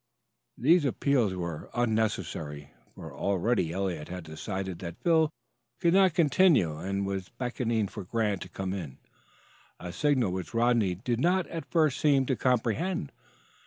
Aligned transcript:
These 0.57 0.83
appeals 0.83 1.35
were 1.35 1.69
unnecessary, 1.75 2.71
for 2.95 3.13
already 3.13 3.71
Eliot 3.71 4.07
had 4.07 4.23
decided 4.23 4.79
that 4.79 4.97
Phil 5.03 5.29
could 5.79 5.93
not 5.93 6.15
continue, 6.15 6.75
and 6.79 7.05
was 7.05 7.29
beckoning 7.29 7.87
for 7.87 8.03
Grant 8.03 8.41
to 8.41 8.49
come 8.49 8.73
in, 8.73 8.97
a 9.79 9.93
signal 9.93 10.31
which 10.31 10.55
Rodney 10.55 10.95
did 10.95 11.19
not 11.19 11.45
at 11.49 11.69
first 11.69 11.99
seem 11.99 12.25
to 12.25 12.35
comprehend. 12.35 13.11